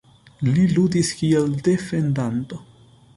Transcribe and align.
Li 0.53 0.61
ludis 0.77 1.11
kiel 1.19 1.53
defendanto. 1.67 2.59